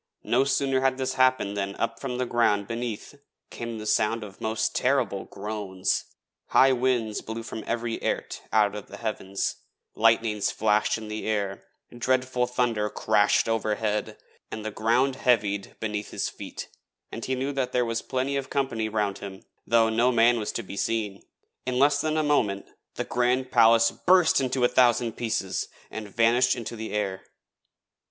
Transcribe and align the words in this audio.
No 0.23 0.45
sooner 0.45 0.81
had 0.81 0.97
this 0.97 1.13
happened 1.13 1.55
than 1.55 1.75
up 1.75 1.99
from 1.99 2.17
the 2.17 2.25
ground 2.25 2.67
beneath 2.67 3.13
came 3.51 3.77
the 3.77 3.85
sound 3.85 4.23
of 4.23 4.41
most 4.41 4.75
terrible 4.75 5.25
groans, 5.25 6.05
high 6.47 6.71
winds 6.71 7.21
blew 7.21 7.43
from 7.43 7.63
every 7.67 8.01
airt 8.01 8.41
out 8.51 8.73
of 8.73 8.87
the 8.87 8.97
heavens, 8.97 9.57
lightnings 9.93 10.49
flashed 10.49 10.97
in 10.97 11.07
the 11.07 11.27
air, 11.27 11.65
dreadful 11.95 12.47
thunder 12.47 12.89
crashed 12.89 13.47
overhead, 13.47 14.17
and 14.49 14.65
the 14.65 14.71
ground 14.71 15.17
heaved 15.17 15.79
beneath 15.79 16.09
his 16.09 16.29
feet; 16.29 16.67
and 17.11 17.25
he 17.25 17.35
knew 17.35 17.51
that 17.51 17.71
there 17.71 17.85
was 17.85 18.01
plenty 18.01 18.35
of 18.35 18.49
company 18.49 18.89
round 18.89 19.19
him, 19.19 19.43
though 19.67 19.87
no 19.89 20.11
man 20.11 20.39
was 20.39 20.51
to 20.51 20.63
be 20.63 20.75
seen. 20.75 21.21
In 21.67 21.77
less 21.77 22.01
than 22.01 22.17
a 22.17 22.23
moment 22.23 22.65
the 22.95 23.03
grand 23.05 23.51
palace 23.51 23.91
burst 23.91 24.41
into 24.41 24.61
a 24.61 24.61
hundred 24.67 24.73
thousand 24.75 25.15
bits, 25.15 25.67
and 25.91 26.07
vanished 26.09 26.55
into 26.55 26.75
the 26.75 26.91
air. 26.91 27.23